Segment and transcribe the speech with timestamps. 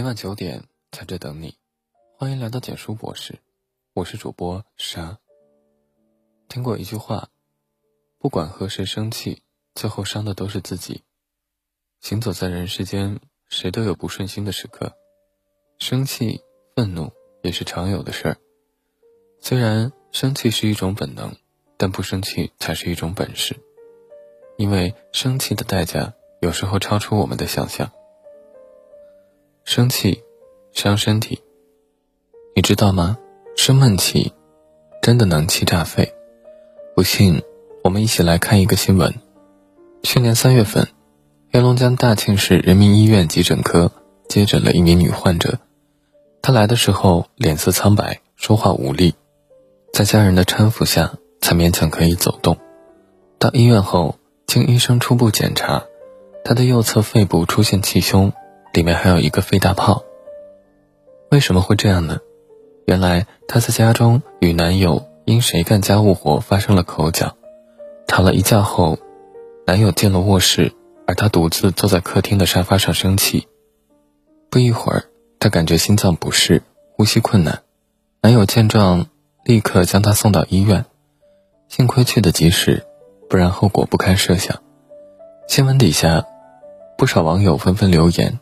[0.00, 1.58] 每晚九点在这等你，
[2.16, 3.38] 欢迎来到简书博士，
[3.92, 5.18] 我是主播沙。
[6.48, 7.28] 听过一句话，
[8.18, 9.42] 不管和谁生气，
[9.74, 11.02] 最后伤的都是自己。
[12.00, 14.96] 行走在人世间，谁都有不顺心的时刻，
[15.78, 16.40] 生气、
[16.74, 17.12] 愤怒
[17.42, 18.38] 也是常有的事儿。
[19.38, 21.36] 虽然生气是一种本能，
[21.76, 23.54] 但不生气才是一种本事，
[24.56, 27.92] 因为生气的代价有时候超出我们的想象。
[29.64, 30.22] 生气，
[30.72, 31.40] 伤身体。
[32.56, 33.18] 你知道吗？
[33.56, 34.32] 生闷气，
[35.02, 36.12] 真的能气炸肺。
[36.96, 37.40] 不信，
[37.84, 39.14] 我们一起来看一个新闻。
[40.02, 40.88] 去年三月份，
[41.52, 43.92] 黑龙江大庆市人民医院急诊科
[44.28, 45.58] 接诊了一名女患者。
[46.42, 49.14] 她来的时候脸色苍白，说话无力，
[49.92, 52.56] 在家人的搀扶下才勉强可以走动。
[53.38, 54.16] 到医院后，
[54.46, 55.84] 经医生初步检查，
[56.42, 58.32] 她的右侧肺部出现气胸。
[58.72, 60.04] 里面还有一个肺大泡。
[61.30, 62.18] 为什么会这样呢？
[62.86, 67.36] 原来她在家中与男友因谁干家务活发生了口角，
[68.08, 68.98] 吵了一架后，
[69.66, 70.72] 男友进了卧室，
[71.06, 73.46] 而她独自坐在客厅的沙发上生气。
[74.50, 75.04] 不一会儿，
[75.38, 76.62] 她感觉心脏不适，
[76.96, 77.62] 呼吸困难。
[78.22, 79.06] 男友见状，
[79.44, 80.84] 立刻将她送到医院。
[81.68, 82.84] 幸亏去得及时，
[83.28, 84.60] 不然后果不堪设想。
[85.46, 86.26] 新闻底下，
[86.98, 88.40] 不少网友纷纷留言。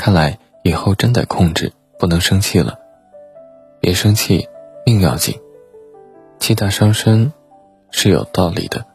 [0.00, 2.78] 看来以后真得控制，不能生气了。
[3.80, 4.48] 别生气，
[4.86, 5.38] 命要紧。
[6.38, 7.34] 气大伤身，
[7.90, 8.86] 是有道理的。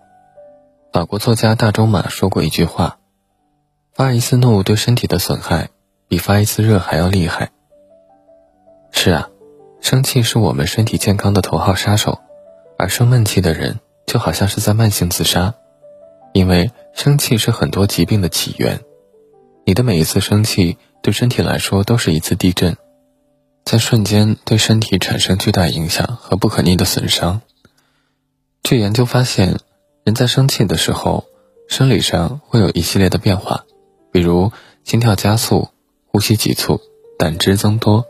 [0.91, 2.97] 法国作家大仲马说过一句话
[3.93, 5.69] ：“发一次怒对身体的损害，
[6.07, 7.51] 比发一次热还要厉害。”
[8.89, 9.29] 是啊，
[9.81, 12.17] 生气是我们身体健康的头号杀手，
[12.79, 15.53] 而生闷气的人就好像是在慢性自杀，
[16.33, 18.79] 因为生气是很多疾病的起源。
[19.67, 20.79] 你的每一次生气。
[21.05, 22.77] 对身体来说都是一次地震，
[23.63, 27.41] 在瞬间对身体产生巨大影响和不可逆的损伤。
[28.63, 29.59] 据研究发现，
[30.03, 31.25] 人在生气的时候，
[31.67, 33.65] 生理上会有一系列的变化，
[34.11, 34.51] 比如
[34.83, 35.67] 心跳加速、
[36.07, 36.81] 呼吸急促、
[37.19, 38.07] 胆汁增多，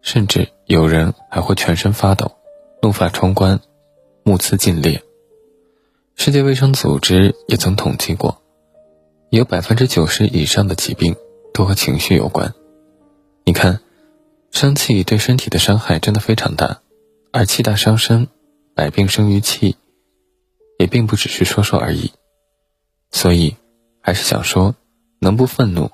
[0.00, 2.30] 甚至有人还会全身发抖、
[2.80, 3.58] 怒发冲冠、
[4.22, 5.02] 目眦尽裂。
[6.14, 8.40] 世界卫生组织也曾统计过，
[9.30, 11.16] 有百分之九十以上的疾病。
[11.58, 12.54] 都和情绪有关，
[13.44, 13.80] 你看，
[14.52, 16.82] 生气对身体的伤害真的非常大，
[17.32, 18.28] 而气大伤身，
[18.76, 19.76] 百病生于气，
[20.78, 22.12] 也并不只是说说而已。
[23.10, 23.56] 所以，
[24.00, 24.76] 还是想说，
[25.18, 25.90] 能不愤怒，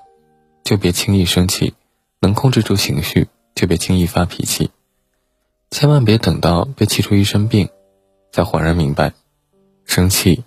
[0.63, 1.73] 就别轻易生气；
[2.19, 4.69] 能控制住情绪，就别轻易发脾气。
[5.71, 7.69] 千万别等到被气出一身病，
[8.31, 9.13] 才恍然明白，
[9.83, 10.43] 生气，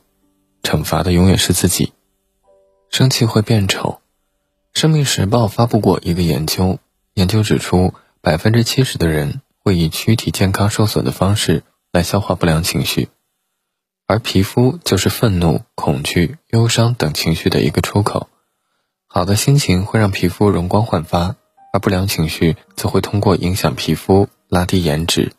[0.62, 1.93] 惩罚的永远是自己。
[2.89, 4.00] 生气会变丑。
[4.78, 6.78] 生命时报发布过一个研究，
[7.15, 13.09] 研究指出，百分之七十的人会以躯体健康受损的方式来消化不良情绪，
[14.06, 18.28] 而皮肤就是愤怒、恐惧、忧伤等情绪的一个出口。
[19.09, 21.34] 好的心情会让皮肤容光焕发，
[21.72, 25.33] 而不良情绪则会通过影响皮肤拉低颜值。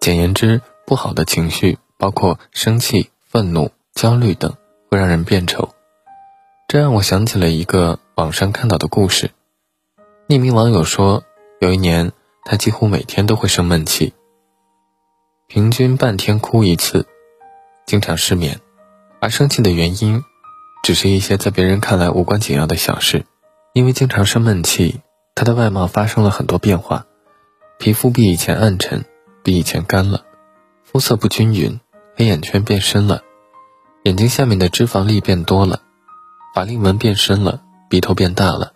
[0.00, 4.56] 简言之，不好的情绪包括生气、愤怒、焦虑等，
[4.90, 5.72] 会让人变丑。
[6.66, 9.30] 这让我想起了一个网上看到的故事。
[10.26, 11.22] 匿名网友说，
[11.60, 12.10] 有一年
[12.44, 14.12] 他几乎每天都会生闷气，
[15.46, 17.06] 平均半天哭一次，
[17.86, 18.58] 经常失眠。
[19.20, 20.24] 而生气的原因，
[20.82, 23.24] 只是一些在别人看来无关紧要的小事。
[23.72, 25.00] 因为经常生闷气，
[25.36, 27.06] 他的外貌发生了很多变化，
[27.78, 29.04] 皮肤比以前暗沉，
[29.44, 30.24] 比以前干了，
[30.82, 31.78] 肤色不均匀，
[32.16, 33.22] 黑眼圈变深了，
[34.02, 35.82] 眼睛下面的脂肪粒变多了。
[36.52, 38.72] 法令纹变深了，鼻头变大了。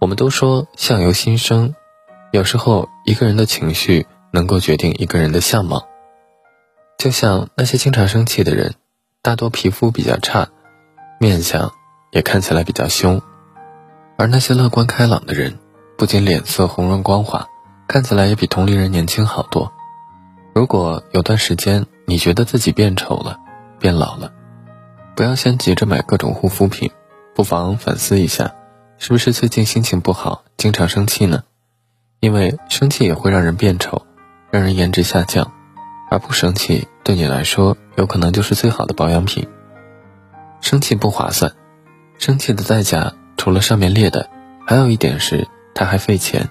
[0.00, 1.74] 我们都说相由心生，
[2.32, 5.86] 有时候一个人的情绪能够决定一个人的相貌。
[6.98, 8.74] 就像那些经常生气的人，
[9.22, 10.48] 大多皮肤比较差，
[11.18, 11.72] 面相
[12.12, 13.20] 也看起来比较凶；
[14.16, 15.58] 而那些乐观开朗的人，
[15.98, 17.46] 不仅脸色红润光滑，
[17.88, 19.72] 看起来也比同龄人年轻好多。
[20.54, 23.38] 如果有段时间你觉得自己变丑了，
[23.78, 24.32] 变老了，
[25.14, 26.90] 不要先急着买各种护肤品，
[27.34, 28.54] 不妨反思一下，
[28.96, 31.42] 是不是最近心情不好，经常生气呢？
[32.20, 34.06] 因为生气也会让人变丑，
[34.52, 35.52] 让人颜值下降，
[36.10, 39.48] 而不生气对你来说有可能就是最好的保养品。
[40.60, 41.52] 生气不划算，
[42.18, 44.30] 生气的代价除了上面列的，
[44.64, 46.48] 还有一点是它还费钱。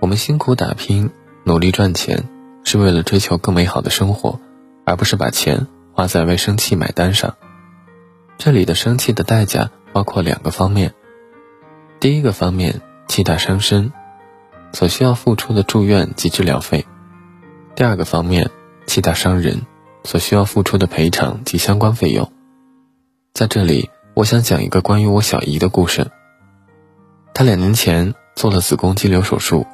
[0.00, 1.10] 我们辛苦打拼，
[1.44, 2.24] 努力赚钱，
[2.64, 4.40] 是为了追求更美好的生活，
[4.84, 5.68] 而不是把钱。
[5.92, 7.36] 花在为生气买单上，
[8.42, 10.94] 这里的生气的代价包括两个方面：
[12.00, 13.92] 第一个方面，气大伤身，
[14.72, 16.86] 所需要付出的住院及治疗费；
[17.74, 18.50] 第二个方面，
[18.86, 19.66] 气大伤人，
[20.04, 22.32] 所需要付出的赔偿及相关费用。
[23.34, 26.10] 在这里，我想讲一个关于我小姨的故事。
[27.34, 29.66] 她两年前做了子宫肌瘤手术，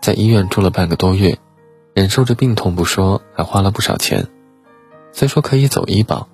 [0.00, 1.38] 在医院住了半个多月，
[1.92, 4.26] 忍受着病痛不说，还花了不少钱。
[5.12, 6.30] 虽说可以走医保，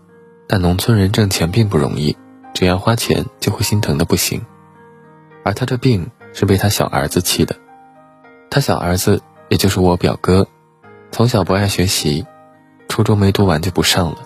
[0.47, 2.17] 但农村人挣钱并不容易，
[2.55, 4.45] 只要花钱就会心疼的不行。
[5.45, 7.57] 而他这病是被他小儿子气的，
[8.51, 10.49] 他小儿子也就是我表哥，
[11.11, 12.27] 从小不爱学习，
[12.89, 14.19] 初中没读完就不上了，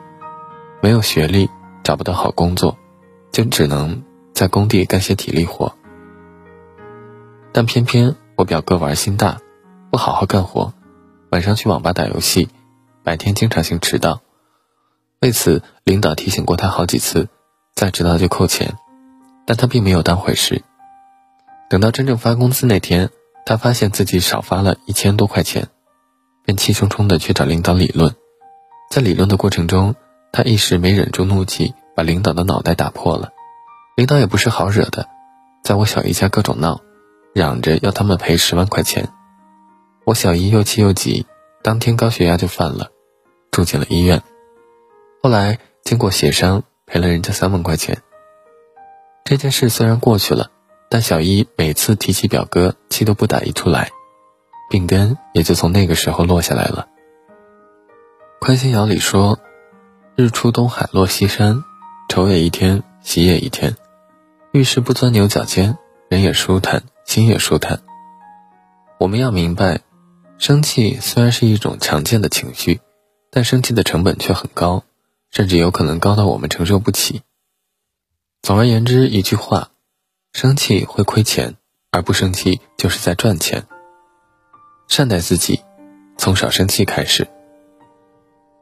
[0.80, 1.48] 没有学历，
[1.82, 2.76] 找不到好工作，
[3.32, 4.02] 就只能
[4.32, 5.74] 在工地干些体力活。
[7.52, 9.38] 但偏偏我表哥玩心大，
[9.90, 10.72] 不好好干活，
[11.30, 12.48] 晚上去网吧打游戏，
[13.02, 14.20] 白天经常性迟到。
[15.20, 17.28] 为此，领导提醒过他好几次，
[17.74, 18.78] 再迟到就扣钱，
[19.46, 20.62] 但他并没有当回事。
[21.68, 23.10] 等到真正发工资那天，
[23.44, 25.68] 他发现自己少发了一千多块钱，
[26.46, 28.14] 便气冲冲的去找领导理论。
[28.90, 29.94] 在理论的过程中，
[30.32, 33.28] 他一时没忍住怒气，把领导的脑袋打破了。
[33.96, 35.06] 领导也不是好惹的，
[35.62, 36.80] 在我小姨家各种闹，
[37.34, 39.10] 嚷着要他们赔十万块钱。
[40.06, 41.26] 我小姨又气又急，
[41.62, 42.88] 当天高血压就犯了，
[43.50, 44.22] 住进了医院。
[45.22, 47.98] 后来经过协商，赔了人家三万块钱。
[49.22, 50.50] 这件事虽然过去了，
[50.88, 53.90] 但小一每次提起表哥，气都不打一处来，
[54.70, 56.88] 病根也就从那个时候落下来了。
[58.40, 59.38] 宽心谣里说
[60.16, 61.64] ：“日出东海落西山，
[62.08, 63.76] 愁也一天，喜也一天。
[64.52, 65.76] 遇事不钻牛角尖，
[66.08, 67.82] 人也舒坦，心也舒坦。”
[68.98, 69.80] 我们要明白，
[70.38, 72.80] 生气虽然是一种常见的情绪，
[73.30, 74.82] 但生气的成本却很高。
[75.30, 77.22] 甚至有可能高到我们承受不起。
[78.42, 79.70] 总而言之，一句话，
[80.32, 81.56] 生气会亏钱，
[81.90, 83.66] 而不生气就是在赚钱。
[84.88, 85.60] 善待自己，
[86.18, 87.28] 从少生气开始。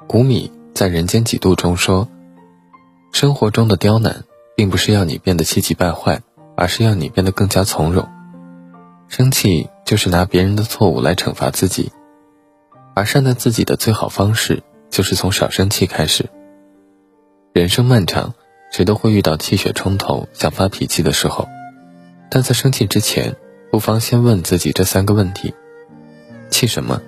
[0.07, 2.09] 谷米在《人间几度》中说
[3.13, 4.25] ：“生活中的刁难，
[4.57, 6.23] 并不是要你变得气急败坏，
[6.57, 8.09] 而是要你变得更加从容。
[9.09, 11.93] 生气就是拿别人的错误来惩罚自己，
[12.95, 16.29] 而善待自己的最好方式，就是从少生气开始。”
[17.55, 18.35] 人生漫长，
[18.71, 21.49] 谁都会遇到气血冲头、想发脾气的时候。
[22.31, 23.35] 但在生气之前，
[23.73, 25.55] 不妨先问自己这三个问题：
[26.51, 27.01] 气什么？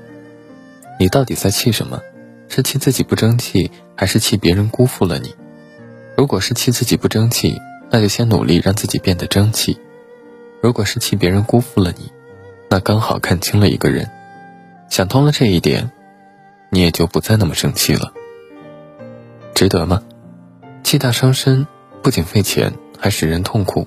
[0.99, 2.01] 你到底在气什么？
[2.49, 5.35] 是气自己不争气，还是气别人辜负了你？
[6.17, 7.61] 如果是气自己不争气，
[7.91, 9.79] 那就先努力让自己变得争气；
[10.61, 12.11] 如果是气别人辜负了你，
[12.69, 14.11] 那刚好看清了一个人。
[14.89, 15.93] 想通了这一点，
[16.71, 18.13] 你也就不再那么生气了。
[19.55, 20.03] 值得吗？
[20.83, 21.67] 气大伤身，
[22.03, 23.87] 不仅费钱，还使人痛苦。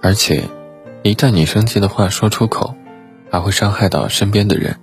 [0.00, 0.44] 而且，
[1.02, 2.74] 一旦你生气的话说出口，
[3.30, 4.76] 还会伤害到身边的人。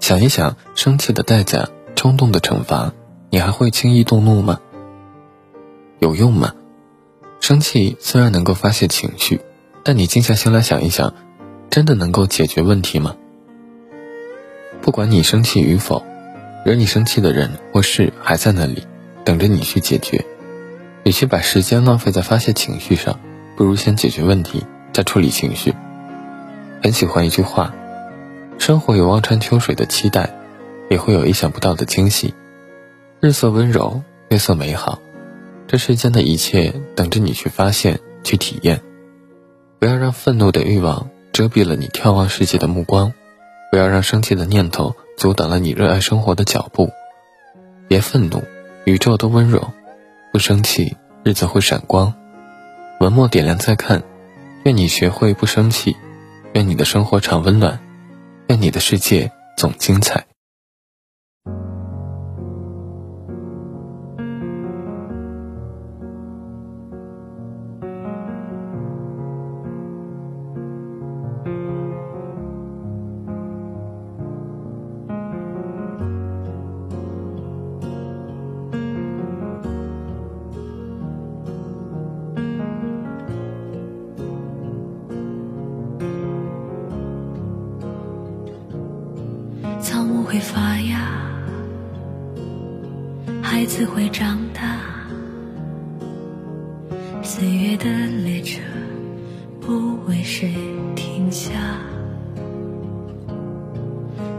[0.00, 2.92] 想一想，生气的代价，冲动的惩罚，
[3.30, 4.60] 你还会轻易动怒吗？
[5.98, 6.54] 有用吗？
[7.40, 9.40] 生气虽然能够发泄情绪，
[9.84, 11.14] 但你静下心来想一想，
[11.70, 13.16] 真的能够解决问题吗？
[14.80, 16.04] 不管你生气与否，
[16.64, 18.84] 惹你生气的人或事还在那里，
[19.24, 20.24] 等着你去解决。
[21.08, 23.18] 与其把时间浪费在发泄情绪上，
[23.56, 25.72] 不如先解决问题，再处理情绪。
[26.82, 27.74] 很喜欢一句话
[28.60, 30.28] ：“生活有望穿秋水的期待，
[30.90, 32.34] 也会有意想不到的惊喜。
[33.20, 34.98] 日色温柔，月色美好，
[35.66, 38.82] 这世间的一切等着你去发现、去体验。
[39.78, 43.14] 不要让愤怒的欲望遮蔽了你眺望世界的目光，
[43.70, 46.90] 不要让生气的念头阻挡了你热爱生活的脚步。
[47.88, 48.44] 别愤怒，
[48.84, 49.72] 宇宙都温柔。”
[50.32, 52.12] 不生气，日子会闪光。
[53.00, 54.02] 文末点亮再看，
[54.64, 55.96] 愿你学会不生气，
[56.52, 57.78] 愿你的生活常温暖，
[58.48, 60.27] 愿你的世界总精彩。
[90.28, 91.00] 会发芽，
[93.40, 94.76] 孩子会长大，
[97.22, 97.86] 岁月的
[98.22, 98.60] 列车
[99.58, 100.54] 不为谁
[100.94, 101.50] 停下，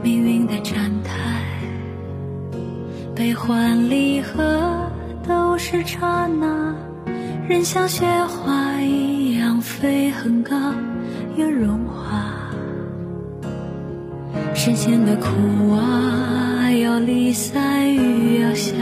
[0.04, 1.12] 命运的站台，
[3.16, 4.92] 悲欢离合
[5.28, 6.76] 都是刹那，
[7.48, 9.60] 人像雪花一样。
[9.60, 10.56] 飞很高
[11.36, 12.29] 又融化。
[14.62, 18.76] 世间的苦啊，要离散雨要下。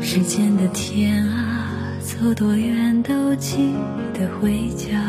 [0.00, 1.66] 时间的天啊，
[1.98, 3.74] 走多远都记
[4.14, 5.02] 得回家。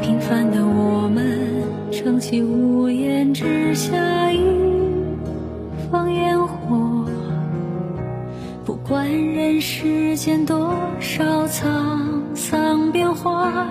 [0.00, 1.40] 平凡的我们，
[1.90, 4.38] 撑起屋檐之下一
[5.90, 7.04] 方烟火。
[8.64, 11.98] 不管人世间多少沧
[12.36, 13.66] 桑变化，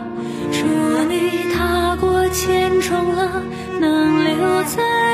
[0.52, 0.66] 祝
[1.08, 3.44] 你踏过千重浪，
[3.80, 5.09] 能留在